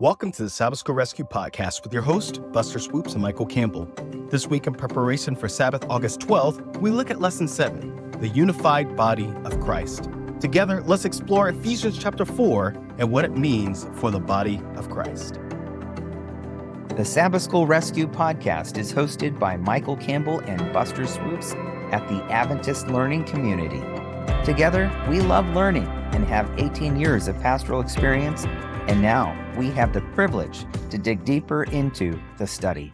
[0.00, 3.86] Welcome to the Sabbath School Rescue Podcast with your host, Buster Swoopes and Michael Campbell.
[4.30, 8.96] This week, in preparation for Sabbath August 12th, we look at Lesson 7 The Unified
[8.96, 10.08] Body of Christ.
[10.40, 15.38] Together, let's explore Ephesians chapter 4 and what it means for the body of Christ.
[16.96, 21.52] The Sabbath School Rescue Podcast is hosted by Michael Campbell and Buster Swoopes
[21.92, 23.82] at the Adventist Learning Community.
[24.46, 28.46] Together, we love learning and have 18 years of pastoral experience
[28.88, 32.92] and now we have the privilege to dig deeper into the study.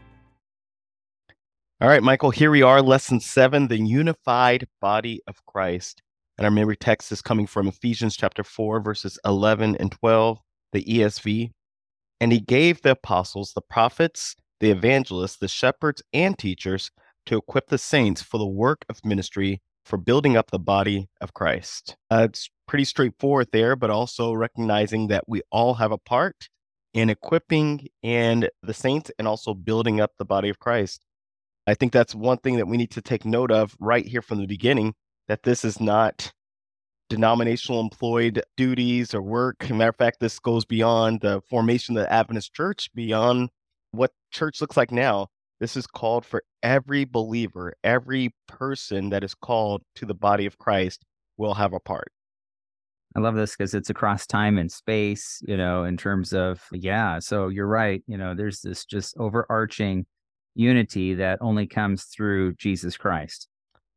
[1.81, 6.03] All right, Michael, here we are, lesson seven, the unified body of Christ.
[6.39, 10.39] And our memory text is coming from Ephesians chapter 4, verses 11 and 12,
[10.73, 11.51] the ESV.
[12.21, 16.91] And he gave the apostles, the prophets, the evangelists, the shepherds, and teachers
[17.27, 21.33] to equip the saints for the work of ministry for building up the body of
[21.33, 21.97] Christ.
[22.11, 26.49] Uh, it's pretty straightforward there, but also recognizing that we all have a part
[26.93, 31.05] in equipping and the saints and also building up the body of Christ.
[31.67, 34.39] I think that's one thing that we need to take note of right here from
[34.39, 34.95] the beginning
[35.29, 36.33] that this is not
[37.09, 39.71] denominational employed duties or work.
[39.71, 43.51] Matter of fact, this goes beyond the formation of the Adventist church, beyond
[43.93, 45.29] what church looks like now.
[45.61, 50.59] This is called for every believer, every person that is called to the body of
[50.59, 51.05] Christ
[51.37, 52.13] will have a part.
[53.17, 57.19] I love this because it's across time and space, you know, in terms of, yeah.
[57.19, 58.03] So you're right.
[58.07, 60.05] You know, there's this just overarching
[60.55, 63.49] unity that only comes through Jesus Christ.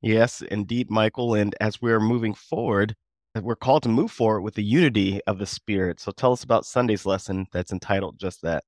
[0.01, 1.33] Yes, indeed, Michael.
[1.33, 2.95] And as we're moving forward,
[3.35, 5.99] uh, we're called to move forward with the unity of the Spirit.
[5.99, 8.63] So tell us about Sunday's lesson that's entitled just that.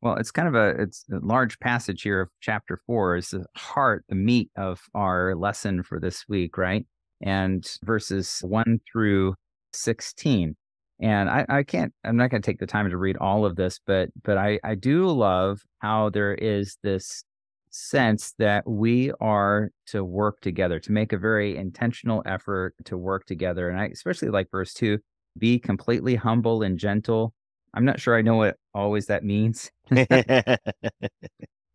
[0.00, 3.44] Well, it's kind of a it's a large passage here of chapter four is the
[3.56, 6.86] heart, the meat of our lesson for this week, right?
[7.20, 9.34] And verses one through
[9.72, 10.56] sixteen.
[11.00, 13.80] And I, I can't I'm not gonna take the time to read all of this,
[13.84, 17.24] but but I, I do love how there is this
[17.70, 23.26] sense that we are to work together, to make a very intentional effort to work
[23.26, 23.68] together.
[23.68, 24.98] And I especially like verse two,
[25.36, 27.34] be completely humble and gentle
[27.74, 29.70] I'm not sure I know what always that means.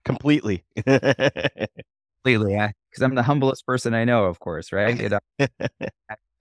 [0.06, 0.64] Completely.
[0.86, 2.72] Completely, yeah.
[2.90, 5.00] Because I'm the humblest person I know, of course, right?
[5.12, 5.20] Know?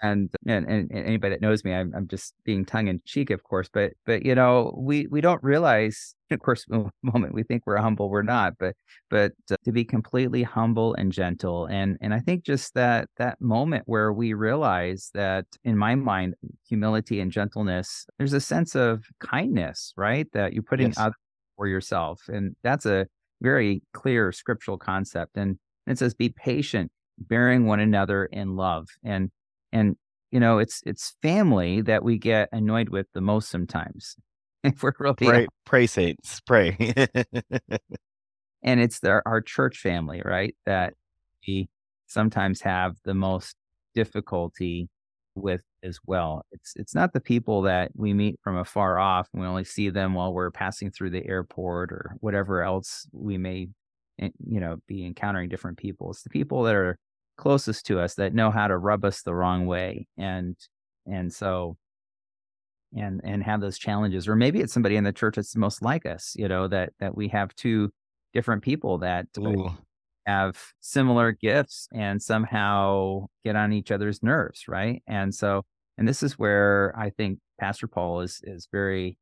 [0.03, 3.45] And, and and anybody that knows me, I'm I'm just being tongue in cheek, of
[3.45, 3.69] course.
[3.73, 6.67] But but you know, we we don't realize, of course,
[7.03, 8.55] moment we think we're humble, we're not.
[8.59, 8.75] But
[9.11, 13.41] but uh, to be completely humble and gentle, and and I think just that that
[13.41, 16.35] moment where we realize that, in my mind,
[16.69, 20.27] humility and gentleness, there's a sense of kindness, right?
[20.33, 20.99] That you're putting yes.
[20.99, 21.13] out
[21.57, 23.07] for yourself, and that's a
[23.41, 25.37] very clear scriptural concept.
[25.37, 29.31] And it says, "Be patient." bearing one another in love and
[29.73, 29.97] and
[30.31, 34.17] you know it's it's family that we get annoyed with the most sometimes
[34.65, 36.77] if we're really pray, pray saints pray.
[38.63, 40.95] And it's the, our church family right that
[41.47, 41.69] we
[42.07, 43.57] sometimes have the most
[43.95, 44.89] difficulty
[45.35, 46.45] with as well.
[46.53, 49.91] It's it's not the people that we meet from afar off and we only see
[49.91, 53.69] them while we're passing through the airport or whatever else we may
[54.21, 56.11] eh, you know be encountering different people.
[56.11, 56.99] It's the people that are
[57.37, 60.57] closest to us that know how to rub us the wrong way and
[61.07, 61.77] and so
[62.97, 66.05] and and have those challenges or maybe it's somebody in the church that's most like
[66.07, 67.91] us you know that that we have two
[68.33, 69.71] different people that uh, Ooh.
[70.27, 75.65] have similar gifts and somehow get on each other's nerves right and so
[75.99, 79.17] and this is where i think pastor paul is is very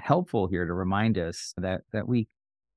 [0.00, 2.26] helpful here to remind us that that we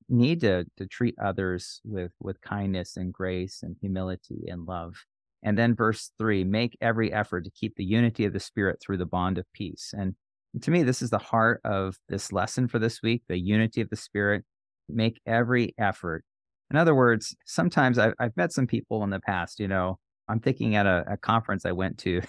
[0.10, 4.96] need to to treat others with with kindness and grace and humility and love.
[5.44, 8.98] And then verse 3, make every effort to keep the unity of the spirit through
[8.98, 9.94] the bond of peace.
[9.96, 10.16] And
[10.62, 13.90] to me this is the heart of this lesson for this week, the unity of
[13.90, 14.44] the spirit.
[14.90, 16.24] Make every effort.
[16.72, 20.40] In other words, sometimes I've, I've met some people in the past, you know, I'm
[20.40, 22.22] thinking at a, a conference I went to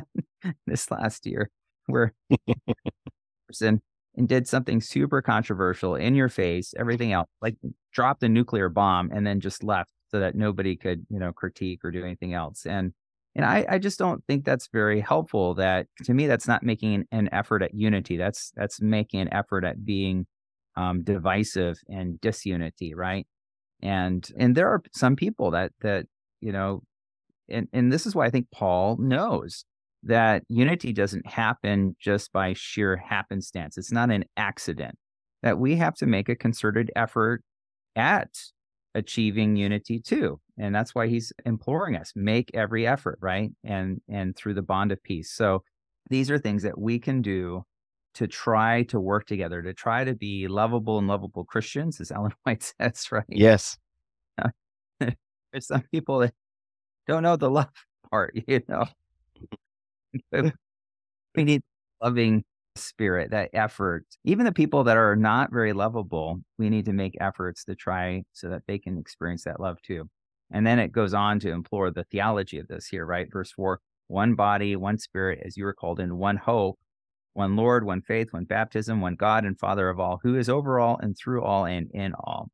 [0.67, 1.49] this last year
[1.87, 2.13] where
[3.47, 3.81] person
[4.17, 7.55] and did something super controversial in your face, everything else, like
[7.91, 11.81] dropped a nuclear bomb and then just left so that nobody could, you know, critique
[11.83, 12.65] or do anything else.
[12.65, 12.93] And
[13.35, 15.55] and I, I just don't think that's very helpful.
[15.55, 18.15] That to me, that's not making an effort at unity.
[18.15, 20.25] That's that's making an effort at being
[20.77, 23.27] um, divisive and disunity, right?
[23.81, 26.05] And and there are some people that that
[26.39, 26.83] you know,
[27.49, 29.65] and and this is why I think Paul knows
[30.05, 33.77] that unity doesn't happen just by sheer happenstance.
[33.77, 34.97] It's not an accident.
[35.43, 37.43] That we have to make a concerted effort
[37.95, 38.29] at
[38.95, 40.39] achieving unity too.
[40.57, 43.51] And that's why he's imploring us, make every effort, right?
[43.63, 45.31] And and through the bond of peace.
[45.31, 45.63] So
[46.09, 47.63] these are things that we can do
[48.15, 52.31] to try to work together, to try to be lovable and lovable Christians, as Ellen
[52.43, 53.23] White says, right?
[53.27, 53.77] Yes.
[54.99, 56.33] There's some people that
[57.07, 57.69] don't know the love
[58.09, 58.85] part, you know.
[61.35, 61.61] We need
[62.01, 62.43] loving
[62.75, 64.05] spirit, that effort.
[64.23, 68.23] Even the people that are not very lovable, we need to make efforts to try
[68.33, 70.09] so that they can experience that love too.
[70.51, 73.27] And then it goes on to implore the theology of this here, right?
[73.31, 76.77] Verse four one body, one spirit, as you were called in, one hope,
[77.33, 80.79] one Lord, one faith, one baptism, one God and Father of all, who is over
[80.79, 82.49] all and through all and in all.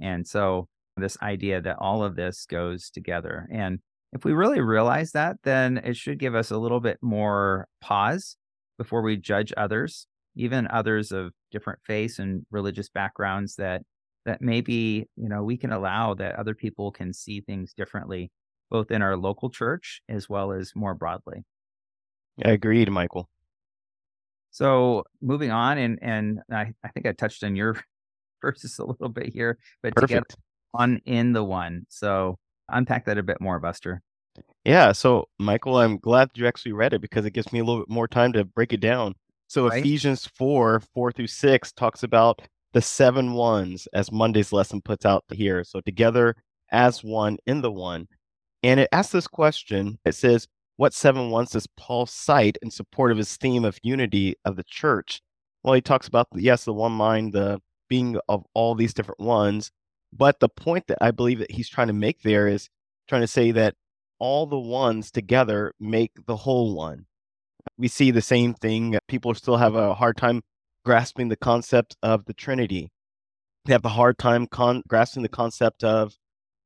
[0.00, 3.48] And so, this idea that all of this goes together.
[3.50, 3.80] And
[4.14, 8.36] if we really realize that, then it should give us a little bit more pause
[8.78, 10.06] before we judge others,
[10.36, 13.82] even others of different faiths and religious backgrounds that
[14.24, 18.30] that maybe, you know, we can allow that other people can see things differently,
[18.70, 21.44] both in our local church as well as more broadly.
[22.42, 23.28] I agreed, Michael.
[24.50, 27.76] So moving on, and and I, I think I touched on your
[28.40, 30.08] verses a little bit here, but Perfect.
[30.08, 30.26] together
[30.72, 31.86] on in the one.
[31.88, 32.38] So
[32.68, 34.02] unpack that a bit more, Buster.
[34.64, 37.82] Yeah, so Michael, I'm glad you actually read it because it gives me a little
[37.82, 39.14] bit more time to break it down.
[39.46, 39.80] So Right.
[39.80, 45.24] Ephesians 4, 4 through 6 talks about the seven ones as Monday's lesson puts out
[45.30, 45.62] here.
[45.64, 46.34] So together
[46.70, 48.08] as one in the one.
[48.62, 49.98] And it asks this question.
[50.04, 54.34] It says, What seven ones does Paul cite in support of his theme of unity
[54.44, 55.20] of the church?
[55.62, 59.70] Well, he talks about, yes, the one mind, the being of all these different ones.
[60.16, 62.68] But the point that I believe that he's trying to make there is
[63.08, 63.74] trying to say that
[64.18, 67.06] all the ones together make the whole one.
[67.78, 68.98] We see the same thing.
[69.08, 70.42] People still have a hard time
[70.84, 72.90] grasping the concept of the Trinity.
[73.64, 76.16] They have a hard time con- grasping the concept of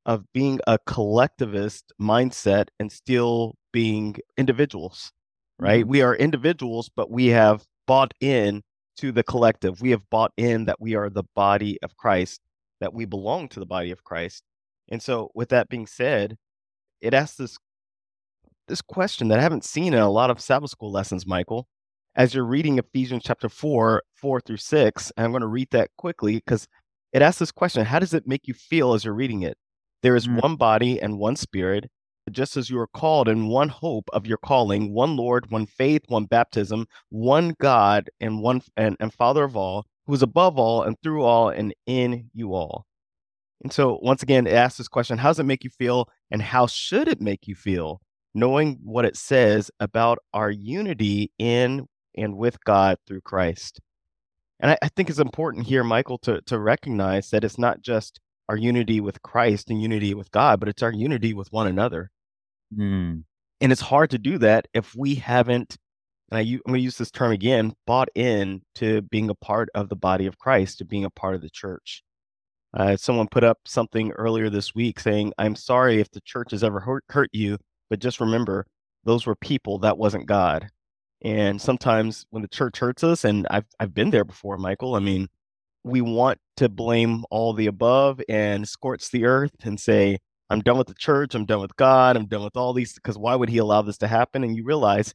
[0.06, 5.12] of being a collectivist mindset and still being individuals.
[5.58, 5.84] Right?
[5.84, 5.88] Mhm.
[5.88, 8.62] We are individuals, but we have bought in
[8.98, 9.80] to the collective.
[9.80, 12.40] We have bought in that we are the body of Christ,
[12.80, 14.42] that we belong to the body of Christ.
[14.88, 16.36] And so, with that being said,
[17.00, 17.58] it asks this
[18.68, 21.66] this question that I haven't seen in a lot of Sabbath school lessons, Michael.
[22.14, 25.90] As you're reading Ephesians chapter 4, 4 through 6, and I'm going to read that
[25.96, 26.66] quickly because
[27.12, 29.56] it asks this question How does it make you feel as you're reading it?
[30.02, 30.42] There is Mm.
[30.42, 31.90] one body and one spirit,
[32.30, 36.02] just as you are called in one hope of your calling, one Lord, one faith,
[36.08, 40.82] one baptism, one God, and one and, and Father of all, who is above all
[40.82, 42.86] and through all and in you all.
[43.62, 46.42] And so, once again, it asks this question How does it make you feel, and
[46.42, 48.00] how should it make you feel,
[48.34, 53.80] knowing what it says about our unity in and with God through Christ?
[54.60, 58.18] And I, I think it's important here, Michael, to, to recognize that it's not just
[58.48, 62.10] our unity with Christ and unity with God, but it's our unity with one another.
[62.76, 63.24] Mm.
[63.60, 65.76] And it's hard to do that if we haven't,
[66.30, 69.68] and I, am going to use this term again, bought in to being a part
[69.74, 72.02] of the body of Christ, to being a part of the church.
[72.74, 76.62] Uh, someone put up something earlier this week saying, I'm sorry if the church has
[76.62, 77.56] ever hurt, hurt you,
[77.88, 78.66] but just remember,
[79.04, 80.68] those were people, that wasn't God.
[81.22, 85.00] And sometimes when the church hurts us, and I've, I've been there before, Michael, I
[85.00, 85.28] mean,
[85.82, 90.18] we want to blame all the above and scorch the earth and say,
[90.50, 93.18] I'm done with the church, I'm done with God, I'm done with all these, because
[93.18, 94.44] why would he allow this to happen?
[94.44, 95.14] And you realize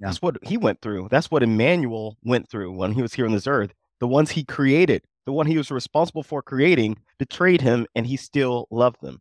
[0.00, 0.08] Yeah.
[0.08, 1.08] that's what he went through.
[1.10, 3.72] That's what Emmanuel went through when he was here on this earth.
[4.00, 8.16] The ones he created, the one he was responsible for creating, betrayed him, and he
[8.16, 9.20] still loved them.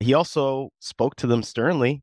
[0.00, 2.02] He also spoke to them sternly.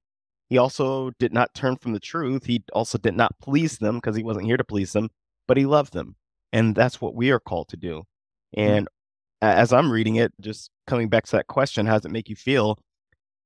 [0.50, 2.46] He also did not turn from the truth.
[2.46, 5.10] He also did not please them because he wasn't here to please them,
[5.48, 6.16] but he loved them.
[6.52, 8.04] And that's what we are called to do.
[8.56, 8.68] Mm.
[8.68, 8.88] And
[9.42, 12.30] a- as I'm reading it, just coming back to that question, how does it make
[12.30, 12.78] you feel?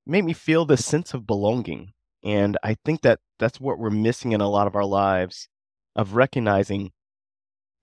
[0.05, 1.93] It made me feel this sense of belonging.
[2.23, 5.47] And I think that that's what we're missing in a lot of our lives
[5.95, 6.91] of recognizing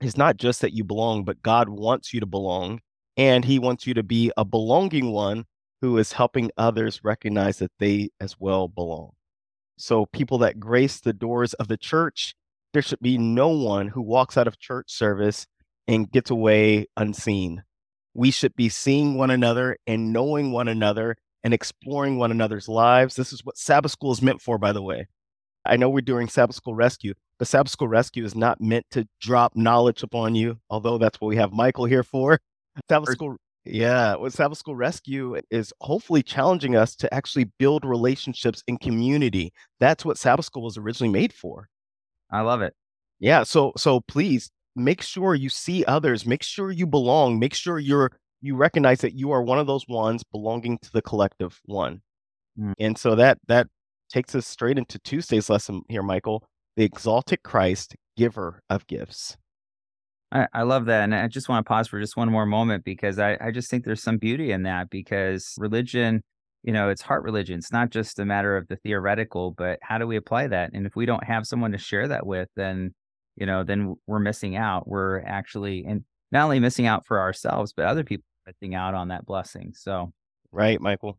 [0.00, 2.80] is not just that you belong, but God wants you to belong.
[3.16, 5.44] And he wants you to be a belonging one
[5.80, 9.10] who is helping others recognize that they as well belong.
[9.76, 12.34] So, people that grace the doors of the church,
[12.72, 15.46] there should be no one who walks out of church service
[15.86, 17.62] and gets away unseen.
[18.14, 23.14] We should be seeing one another and knowing one another and exploring one another's lives.
[23.14, 25.06] This is what Sabbath school is meant for, by the way.
[25.66, 29.06] I know we're doing Sabbath School Rescue, but Sabbath School Rescue is not meant to
[29.20, 32.38] drop knowledge upon you, although that's what we have Michael here for.
[32.88, 38.62] Sabbath School, yeah, what Sabbath School Rescue is hopefully challenging us to actually build relationships
[38.66, 39.52] in community.
[39.80, 41.68] That's what Sabbath School was originally made for.
[42.30, 42.74] I love it.
[43.20, 47.78] Yeah, so so please make sure you see others, make sure you belong, make sure
[47.78, 48.10] you're
[48.44, 52.02] you recognize that you are one of those ones belonging to the collective one.
[52.60, 52.74] Mm.
[52.78, 53.68] And so that that
[54.10, 56.46] takes us straight into Tuesday's lesson here, Michael.
[56.76, 59.38] The exalted Christ giver of gifts.
[60.30, 61.04] I, I love that.
[61.04, 63.70] And I just want to pause for just one more moment because I, I just
[63.70, 66.22] think there's some beauty in that because religion,
[66.62, 67.58] you know, it's heart religion.
[67.58, 70.72] It's not just a matter of the theoretical, but how do we apply that?
[70.74, 72.92] And if we don't have someone to share that with, then,
[73.36, 74.86] you know, then we're missing out.
[74.86, 79.08] We're actually, and not only missing out for ourselves, but other people missing out on
[79.08, 79.72] that blessing.
[79.74, 80.12] So,
[80.52, 81.18] right, Michael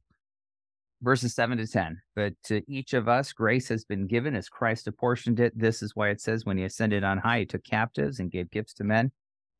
[1.01, 2.01] verses 7 to 10.
[2.15, 5.57] But to each of us, grace has been given as Christ apportioned it.
[5.57, 8.51] This is why it says, when he ascended on high, he took captives and gave
[8.51, 9.11] gifts to men.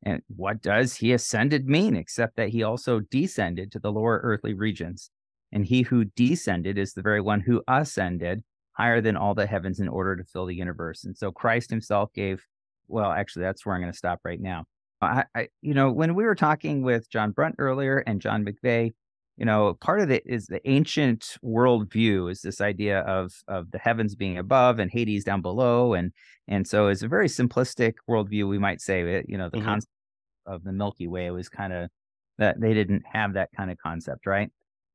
[0.04, 4.54] And what does he ascended mean, except that he also descended to the lower earthly
[4.54, 5.10] regions?
[5.52, 8.42] And he who descended is the very one who ascended
[8.72, 11.04] higher than all the heavens in order to fill the universe.
[11.04, 12.44] And so Christ himself gave,
[12.88, 14.64] well, actually, that's where I'm going to stop right now.
[15.00, 18.94] I, I, you know, when we were talking with John Brunt earlier and John McVay,
[19.36, 23.78] you know, part of it is the ancient worldview is this idea of of the
[23.78, 26.12] heavens being above and Hades down below, and
[26.48, 28.48] and so it's a very simplistic worldview.
[28.48, 29.66] We might say it, you know, the mm-hmm.
[29.66, 29.92] concept
[30.46, 31.90] of the Milky Way was kind of
[32.38, 34.50] that they didn't have that kind of concept, right?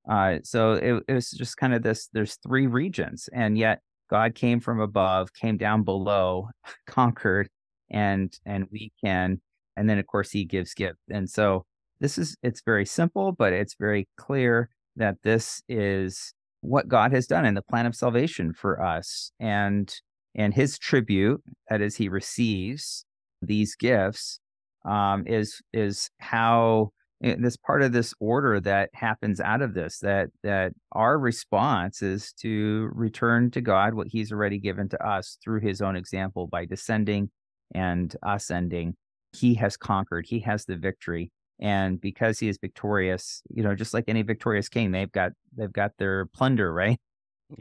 [0.10, 2.10] Uh, so it, it was just kind of this.
[2.12, 6.50] There's three regions, and yet God came from above, came down below,
[6.88, 7.48] conquered,
[7.92, 9.40] and and we can,
[9.78, 11.66] and then of course He gives gift, and so
[12.00, 17.28] this is it's very simple, but it's very clear that this is what God has
[17.28, 19.32] done in the plan of salvation for us.
[19.40, 19.94] And
[20.36, 23.06] and his tribute, that is, he receives
[23.42, 24.40] these gifts,
[24.86, 26.92] um, is is how
[27.24, 32.02] eh, this part of this order that happens out of this that that our response
[32.02, 36.48] is to return to God what He's already given to us through His own example
[36.48, 37.30] by descending
[37.76, 38.96] and ascending.
[39.34, 40.26] He has conquered.
[40.28, 44.68] He has the victory and because he is victorious you know just like any victorious
[44.68, 47.00] king they've got they've got their plunder right?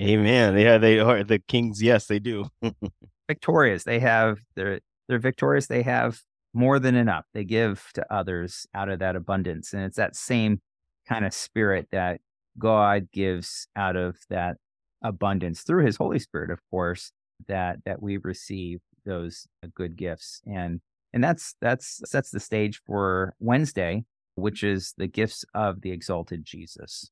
[0.01, 0.57] Amen.
[0.57, 2.47] Yeah they are the kings yes they do.
[3.29, 3.85] Victorious.
[3.85, 5.67] They have they're they're victorious.
[5.67, 6.21] They have
[6.55, 7.25] more than enough.
[7.35, 10.61] They give to others out of that abundance and it's that same
[11.09, 12.21] kind of spirit that
[12.59, 14.57] god gives out of that
[15.03, 17.13] abundance through his holy spirit of course
[17.49, 20.81] that that we receive those uh, good gifts and
[21.13, 26.45] and that's that's sets the stage for Wednesday, which is the gifts of the exalted
[26.45, 27.11] Jesus.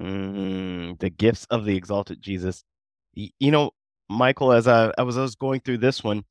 [0.00, 2.62] Mm, the gifts of the exalted Jesus.
[3.14, 3.70] You know,
[4.10, 6.24] Michael, as I, I was I was going through this one,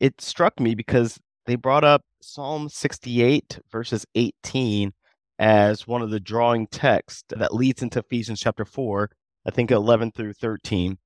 [0.00, 4.92] it struck me because they brought up Psalm 68 verses 18
[5.38, 9.10] as one of the drawing texts that leads into Ephesians chapter 4,
[9.46, 10.92] I think 11 through 13.
[10.92, 10.98] It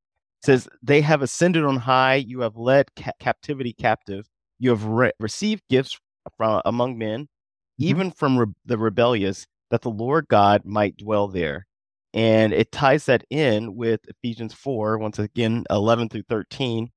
[0.42, 5.12] says, They have ascended on high, you have led ca- captivity captive you have re-
[5.18, 5.98] received gifts
[6.36, 7.84] from among men, mm-hmm.
[7.84, 11.66] even from re- the rebellious, that the Lord God might dwell there.
[12.14, 16.90] And it ties that in with Ephesians 4, once again, 11 through 13,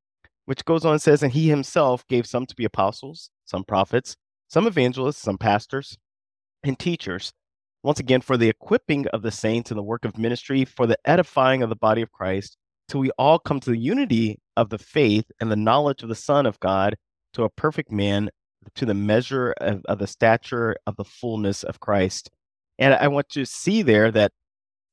[0.45, 4.15] which goes on and says, And he himself gave some to be apostles, some prophets,
[4.47, 5.97] some evangelists, some pastors,
[6.63, 7.33] and teachers.
[7.83, 10.97] Once again, for the equipping of the saints in the work of ministry, for the
[11.05, 14.77] edifying of the body of Christ, till we all come to the unity of the
[14.77, 16.95] faith and the knowledge of the Son of God
[17.33, 18.29] to a perfect man
[18.75, 22.29] to the measure of, of the stature of the fullness of Christ.
[22.77, 24.31] And I want to see there that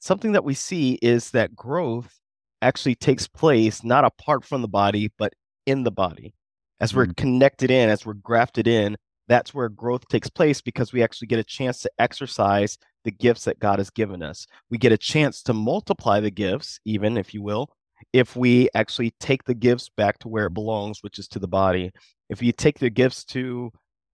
[0.01, 2.19] something that we see is that growth
[2.63, 5.33] actually takes place not apart from the body, but
[5.67, 6.35] in the body.
[6.81, 7.17] As we're mm.
[7.17, 8.97] connected in, as we're grafted in,
[9.29, 13.45] that's where growth takes place because we actually get a chance to exercise the gifts
[13.45, 14.47] that God has given us.
[14.71, 17.71] We get a chance to multiply the gifts, even if you will,
[18.13, 21.49] if we actually take the gifts back to where it belongs, which is to the
[21.49, 21.91] body.
[22.29, 23.71] If you take the gifts to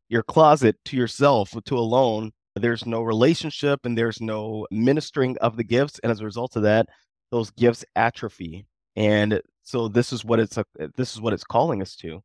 [0.09, 5.65] your closet, to yourself, to alone, there's no relationship and there's no ministering of the
[5.65, 5.99] gifts.
[6.03, 6.89] And as a result of that,
[7.31, 8.67] those gifts atrophy.
[8.97, 10.65] And so this is what it's a,
[10.97, 12.23] this is what it's calling us to.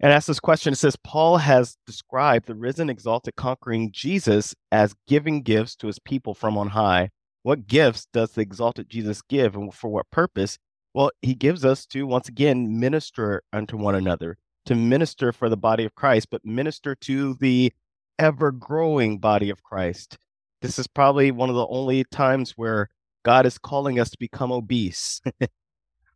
[0.00, 0.72] And ask this question.
[0.72, 5.98] It says Paul has described the risen, exalted, conquering Jesus as giving gifts to his
[5.98, 7.10] people from on high.
[7.42, 10.58] What gifts does the exalted Jesus give and for what purpose?
[10.94, 15.56] Well, he gives us to once again minister unto one another, to minister for the
[15.56, 17.72] body of Christ, but minister to the
[18.18, 20.18] ever growing body of Christ.
[20.62, 22.90] This is probably one of the only times where
[23.24, 25.20] God is calling us to become obese.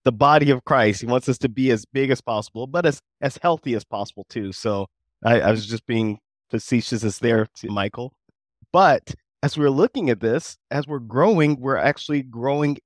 [0.04, 1.00] the body of Christ.
[1.00, 4.26] He wants us to be as big as possible, but as as healthy as possible
[4.28, 4.52] too.
[4.52, 4.86] So
[5.24, 6.18] I, I was just being
[6.50, 8.12] facetious as there to Michael.
[8.70, 12.78] But as we're looking at this, as we're growing, we're actually growing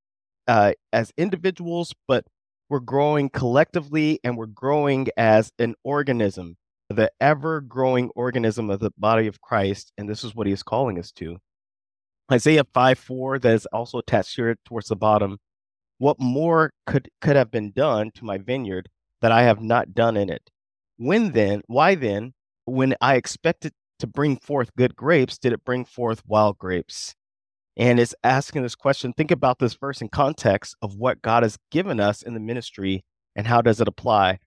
[0.48, 2.24] uh, as individuals, but
[2.68, 6.56] we're growing collectively and we're growing as an organism,
[6.88, 9.92] the ever growing organism of the body of Christ.
[9.96, 11.36] And this is what he is calling us to.
[12.32, 15.38] Isaiah 5 4, that is also attached here towards the bottom.
[15.98, 18.88] What more could, could have been done to my vineyard
[19.20, 20.50] that I have not done in it?
[20.96, 25.84] When then, why then, when I expected to bring forth good grapes, did it bring
[25.84, 27.14] forth wild grapes?
[27.78, 29.12] And it's asking this question.
[29.12, 33.04] Think about this verse in context of what God has given us in the ministry
[33.36, 34.40] and how does it apply.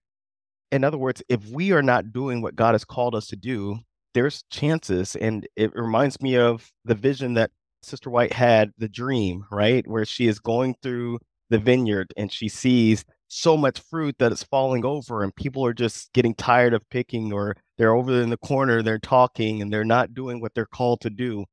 [0.70, 3.78] In other words, if we are not doing what God has called us to do,
[4.12, 5.16] there's chances.
[5.16, 7.50] And it reminds me of the vision that
[7.82, 9.86] Sister White had, the dream, right?
[9.86, 14.44] Where she is going through the vineyard and she sees so much fruit that it's
[14.44, 18.36] falling over and people are just getting tired of picking or they're over in the
[18.36, 21.46] corner, they're talking and they're not doing what they're called to do.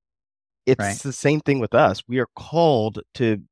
[0.70, 1.00] It's Right.
[1.00, 2.04] the same thing with us.
[2.08, 3.44] We are called to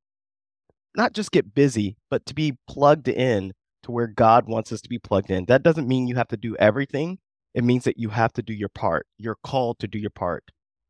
[0.96, 4.90] not just get busy, but to be plugged in to where God wants us to
[4.90, 5.46] be plugged in.
[5.46, 7.20] That doesn't mean you have to do everything.
[7.54, 9.08] It means that you have to do your part.
[9.18, 10.44] You're called to do your part.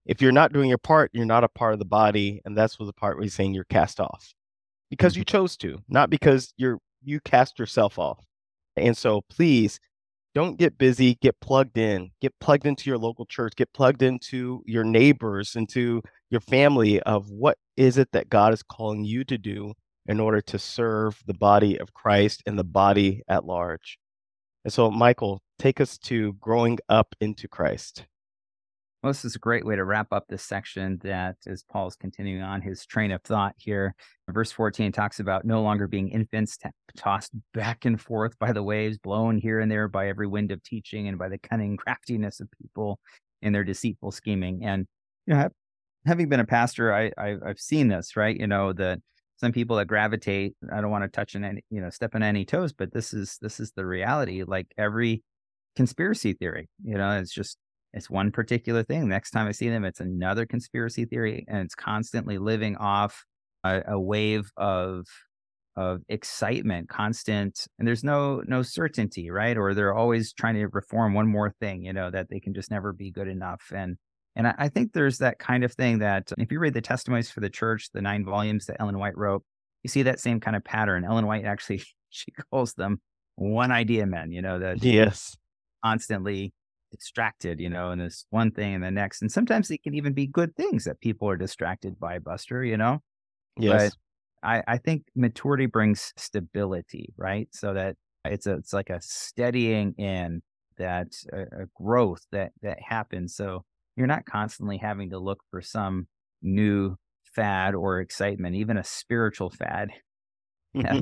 [0.05, 2.79] If you're not doing your part, you're not a part of the body, and that's
[2.79, 4.33] what the part where he's saying you're cast off
[4.89, 5.37] because you mm-hmm.
[5.37, 8.25] chose to, not because you're you cast yourself off.
[8.75, 9.79] And so please
[10.37, 14.61] don't get busy, get plugged in, get plugged into your local church, get plugged into
[14.67, 19.37] your neighbors, into your family of what is it that God is calling you to
[19.39, 19.73] do
[20.05, 23.97] in order to serve the body of Christ and the body at large.
[24.63, 28.05] And so, Michael, take us to growing up into Christ.
[29.03, 32.41] Well, this is a great way to wrap up this section that as Paul's continuing
[32.41, 33.93] on his train of thought here.
[34.27, 38.63] Verse 14 talks about no longer being infants t- tossed back and forth by the
[38.63, 42.39] waves, blown here and there by every wind of teaching and by the cunning craftiness
[42.39, 42.99] of people
[43.43, 44.65] in their deceitful scheming.
[44.65, 44.87] And,
[45.27, 45.49] you know,
[46.07, 48.35] having been a pastor, I, I I've seen this, right?
[48.35, 48.99] You know, that
[49.37, 52.23] some people that gravitate, I don't want to touch on any, you know, step on
[52.23, 54.43] any toes, but this is this is the reality.
[54.43, 55.23] Like every
[55.75, 57.59] conspiracy theory, you know, it's just
[57.93, 59.07] it's one particular thing.
[59.07, 63.25] Next time I see them, it's another conspiracy theory, and it's constantly living off
[63.63, 65.05] a, a wave of
[65.75, 69.57] of excitement, constant, and there's no no certainty, right?
[69.57, 72.71] Or they're always trying to reform one more thing, you know, that they can just
[72.71, 73.71] never be good enough.
[73.73, 73.97] And
[74.35, 77.29] and I, I think there's that kind of thing that if you read the testimonies
[77.29, 79.43] for the church, the nine volumes that Ellen White wrote,
[79.83, 81.05] you see that same kind of pattern.
[81.05, 82.99] Ellen White actually she calls them
[83.35, 85.37] one idea men, you know, that Yes.
[85.83, 86.53] constantly
[86.91, 89.21] distracted, you know, and this one thing and the next.
[89.21, 92.77] And sometimes it can even be good things that people are distracted by, Buster, you
[92.77, 93.01] know?
[93.57, 93.91] Yes.
[94.43, 97.49] I, I think maturity brings stability, right?
[97.51, 97.95] So that
[98.25, 100.41] it's a it's like a steadying in
[100.77, 103.35] that a, a growth that that happens.
[103.35, 106.07] So you're not constantly having to look for some
[106.41, 106.95] new
[107.35, 109.89] fad or excitement, even a spiritual fad.
[110.73, 110.99] Yeah.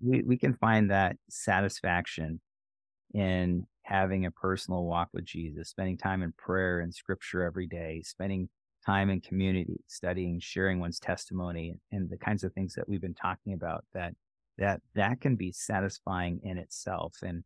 [0.00, 2.40] we we can find that satisfaction
[3.12, 8.02] in having a personal walk with Jesus, spending time in prayer and scripture every day,
[8.04, 8.48] spending
[8.84, 13.14] time in community, studying, sharing one's testimony and the kinds of things that we've been
[13.14, 14.12] talking about that
[14.58, 17.14] that that can be satisfying in itself.
[17.22, 17.44] And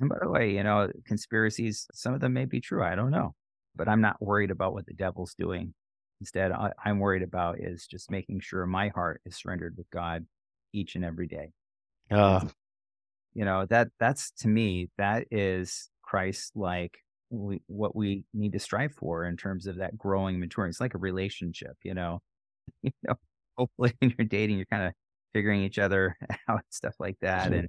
[0.00, 2.84] and by the way, you know, conspiracies, some of them may be true.
[2.84, 3.34] I don't know.
[3.76, 5.72] But I'm not worried about what the devil's doing.
[6.20, 10.26] Instead, I, I'm worried about is just making sure my heart is surrendered with God
[10.72, 11.52] each and every day
[12.10, 12.44] uh,
[13.36, 18.58] you know that that's to me that is christ like we, what we need to
[18.58, 22.20] strive for in terms of that growing maturing it's like a relationship you know?
[22.82, 23.14] You know
[23.56, 24.92] hopefully when you're dating you're kind of
[25.32, 26.16] figuring each other
[26.48, 27.68] out and stuff like that and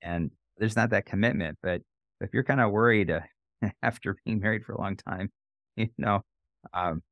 [0.00, 1.82] and there's not that commitment but
[2.20, 3.20] if you're kind of worried uh,
[3.82, 5.30] after being married for a long time
[5.76, 6.20] you know
[6.72, 7.02] um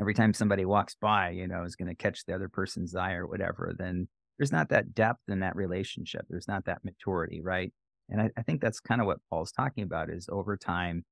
[0.00, 3.14] every time somebody walks by you know is going to catch the other person's eye
[3.14, 6.26] or whatever then there's not that depth in that relationship.
[6.28, 7.72] There's not that maturity, right?
[8.08, 11.04] And I, I think that's kind of what Paul's talking about is over time,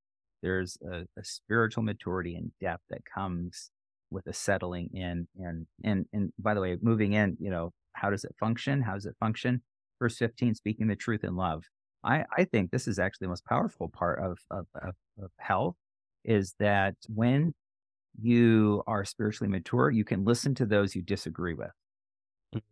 [0.42, 3.70] there's a, a, spiritual maturity and depth that comes
[4.10, 5.28] with a settling in.
[5.38, 8.82] And, and, and by the way, moving in, you know, how does it function?
[8.82, 9.62] How does it function?
[10.00, 11.64] Verse 15, speaking the truth in love.
[12.04, 15.76] I, I think this is actually the most powerful part of, of, of, of health
[16.24, 17.54] is that when
[18.20, 21.70] you are spiritually mature, you can listen to those you disagree with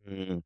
[0.08, 0.42] mhm.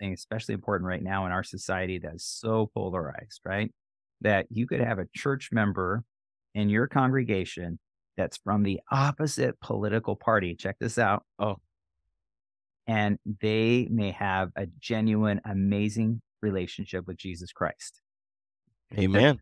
[0.00, 3.72] thing, especially important right now in our society that is so polarized, right?
[4.20, 6.04] That you could have a church member
[6.54, 7.78] in your congregation
[8.16, 10.54] that's from the opposite political party.
[10.54, 11.24] Check this out.
[11.38, 11.56] Oh,
[12.86, 18.00] And they may have a genuine, amazing relationship with Jesus Christ.
[18.96, 19.40] amen.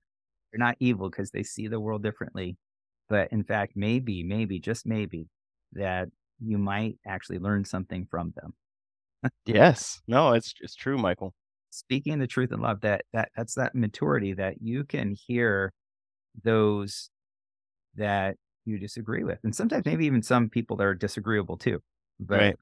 [0.53, 2.57] They're not evil because they see the world differently.
[3.09, 5.29] But in fact, maybe, maybe, just maybe,
[5.73, 6.09] that
[6.40, 8.55] you might actually learn something from them.
[9.47, 10.01] Yes.
[10.09, 11.35] No, it's it's true, Michael.
[11.71, 15.73] speaking the truth in love that that that's that maturity that you can hear
[16.45, 17.11] those
[17.97, 21.81] that you disagree with and sometimes maybe even some people that are disagreeable too
[22.21, 22.57] but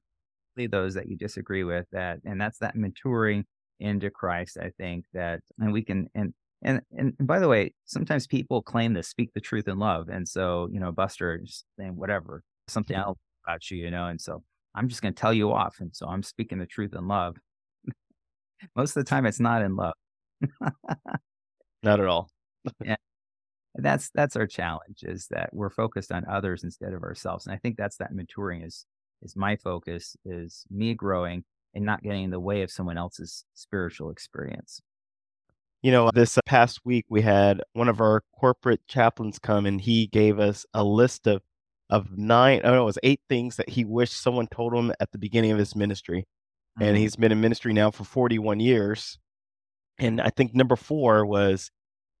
[0.57, 0.69] Right.
[0.71, 3.45] those that you disagree with that and that's that maturing
[3.79, 8.27] into christ i think that and we can and And, and by the way, sometimes
[8.27, 10.09] people claim to speak the truth in love.
[10.09, 13.09] And so, you know, Buster is saying whatever, something mm-hmm.
[13.09, 14.43] else about you, you know, and so
[14.75, 15.77] I'm just going to tell you off.
[15.79, 17.37] And so I'm speaking the truth in love.
[18.75, 19.93] Most of the time it's not in love.
[21.83, 22.29] Not at all.
[22.83, 22.95] yeah.
[23.75, 27.45] That's that's our challenge is that we're focused on others instead of ourselves.
[27.45, 28.85] And I think that's that maturing is
[29.21, 33.45] is my focus is me growing and not getting in the way of someone else's
[33.53, 34.81] spiritual experience.
[35.81, 40.07] You know, this past week we had one of our corporate chaplains come and he
[40.07, 41.41] gave us a list of
[41.91, 44.91] of nine, I don't know, it was eight things that he wished someone told him
[44.99, 46.25] at the beginning of his ministry.
[46.79, 46.83] Mm-hmm.
[46.83, 49.19] And he's been in ministry now for 41 years.
[49.99, 51.69] And I think number four was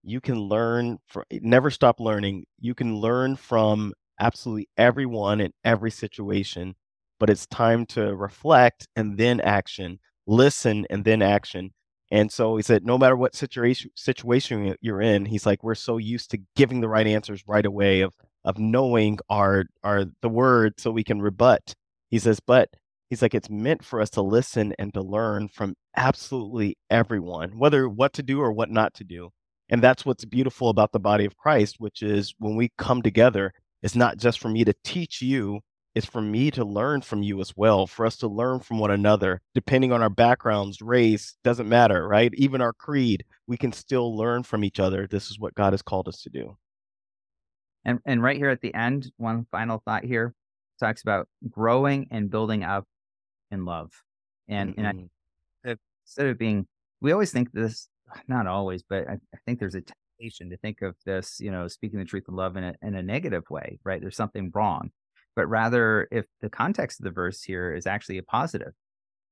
[0.03, 2.45] you can learn from never stop learning.
[2.59, 6.75] You can learn from absolutely everyone in every situation,
[7.19, 11.71] but it's time to reflect and then action, listen and then action.
[12.11, 15.97] And so he said, no matter what situation situation you're in, he's like, we're so
[15.97, 18.13] used to giving the right answers right away of
[18.45, 21.73] of knowing our our the word so we can rebut.
[22.09, 22.69] He says, but
[23.09, 27.87] he's like, it's meant for us to listen and to learn from absolutely everyone, whether
[27.87, 29.29] what to do or what not to do.
[29.69, 33.53] And that's what's beautiful about the body of Christ, which is when we come together,
[33.81, 35.61] it's not just for me to teach you,
[35.95, 38.91] it's for me to learn from you as well, for us to learn from one
[38.91, 42.33] another, depending on our backgrounds, race, doesn't matter, right?
[42.35, 45.07] Even our creed, we can still learn from each other.
[45.07, 46.57] This is what God has called us to do.
[47.85, 50.33] And and right here at the end, one final thought here
[50.79, 52.85] talks about growing and building up
[53.51, 53.91] in love.
[54.47, 54.85] And mm-hmm.
[54.85, 55.09] and
[55.65, 56.67] I, instead of being,
[57.01, 57.87] we always think this,
[58.27, 61.67] not always, but I, I think there's a temptation to think of this, you know,
[61.67, 64.01] speaking the truth in love in a, in a negative way, right?
[64.01, 64.91] There's something wrong
[65.35, 68.73] but rather if the context of the verse here is actually a positive.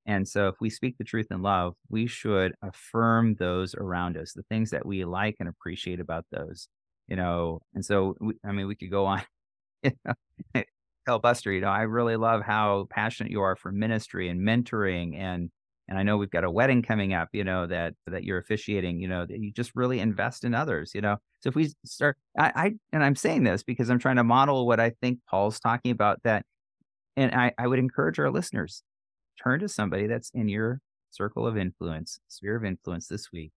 [0.05, 4.33] And so if we speak the truth in love, we should affirm those around us,
[4.33, 6.67] the things that we like and appreciate about those,
[7.09, 7.61] you know.
[7.75, 9.23] And so, we, I mean, we could go on.
[9.83, 10.63] You know,
[11.05, 15.17] tell Buster, you know, I really love how passionate you are for ministry and mentoring
[15.17, 15.49] and
[15.87, 18.99] and I know we've got a wedding coming up, you know, that that you're officiating,
[18.99, 21.17] you know, that you just really invest in others, you know.
[21.41, 24.67] So if we start I, I and I'm saying this because I'm trying to model
[24.67, 26.45] what I think Paul's talking about that
[27.17, 28.83] and I, I would encourage our listeners,
[29.43, 33.51] turn to somebody that's in your circle of influence, sphere of influence this week,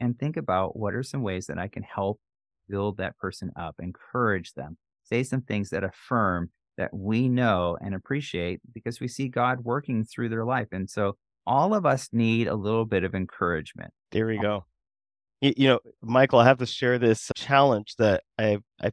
[0.00, 2.20] and think about what are some ways that I can help
[2.68, 7.94] build that person up, encourage them, say some things that affirm that we know and
[7.94, 10.68] appreciate because we see God working through their life.
[10.72, 13.92] And so all of us need a little bit of encouragement.
[14.10, 14.64] There we go.
[15.40, 18.90] You, you know, Michael, I have to share this challenge that I I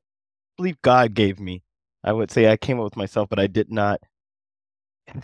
[0.57, 1.63] believe God gave me.
[2.03, 4.01] I would say I came up with myself, but I did not.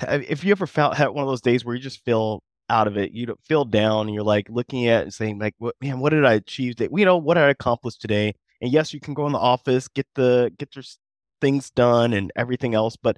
[0.02, 2.98] If you ever felt had one of those days where you just feel out of
[2.98, 6.00] it, you don't feel down, and you're like looking at and saying like, "What man?
[6.00, 6.78] What did I achieve?
[6.78, 9.40] That you know, what did I accomplish today?" And yes, you can go in the
[9.40, 10.84] office, get the get your
[11.42, 13.18] things done and everything else, but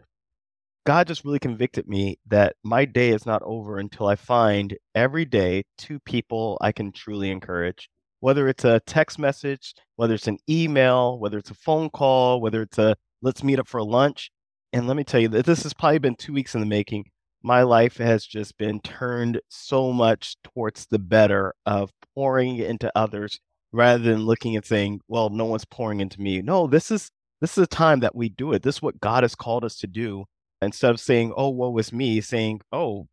[0.85, 5.25] God just really convicted me that my day is not over until I find every
[5.25, 7.89] day two people I can truly encourage.
[8.21, 12.61] Whether it's a text message, whether it's an email, whether it's a phone call, whether
[12.63, 14.31] it's a let's meet up for lunch.
[14.73, 17.05] And let me tell you that this has probably been two weeks in the making.
[17.41, 23.39] My life has just been turned so much towards the better of pouring into others
[23.71, 26.41] rather than looking and saying, well, no one's pouring into me.
[26.41, 28.63] No, this is this is a time that we do it.
[28.63, 30.25] This is what God has called us to do
[30.61, 33.07] instead of saying, "Oh, woe is me," saying, "Oh,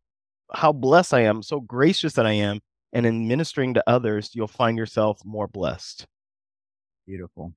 [0.53, 2.59] how blessed I am, so gracious that I am."
[2.93, 6.05] And in ministering to others, you'll find yourself more blessed.
[7.05, 7.53] Beautiful.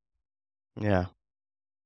[0.81, 1.07] Yeah.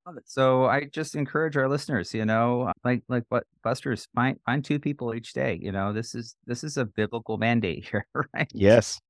[0.06, 0.24] Love it.
[0.26, 4.78] So I just encourage our listeners, you know, like like what Buster's find find two
[4.78, 5.58] people each day.
[5.60, 8.50] You know, this is this is a biblical mandate here, right?
[8.52, 9.00] Yes.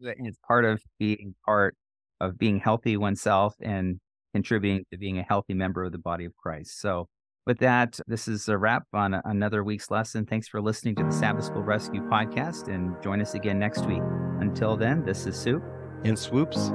[0.00, 1.76] It's part of being part
[2.20, 3.98] of being healthy oneself and
[4.32, 6.80] contributing to being a healthy member of the body of Christ.
[6.80, 7.08] So
[7.46, 10.26] with that, this is a wrap on another week's lesson.
[10.26, 14.02] Thanks for listening to the Sabbath School Rescue podcast and join us again next week.
[14.40, 15.62] Until then, this is Soup
[16.04, 16.68] and Swoops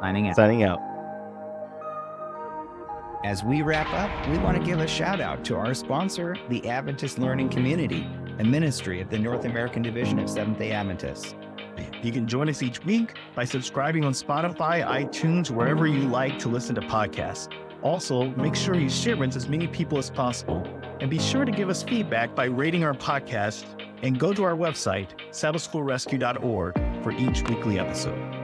[0.00, 0.36] signing out.
[0.36, 0.89] Signing out.
[3.22, 6.66] As we wrap up, we want to give a shout out to our sponsor, the
[6.66, 11.34] Adventist Learning Community, a ministry of the North American Division of Seventh day Adventists.
[12.02, 16.48] You can join us each week by subscribing on Spotify, iTunes, wherever you like to
[16.48, 17.52] listen to podcasts.
[17.82, 20.66] Also, make sure you share with as many people as possible.
[21.00, 23.66] And be sure to give us feedback by rating our podcast
[24.02, 28.39] and go to our website, sabbathschoolrescue.org, for each weekly episode.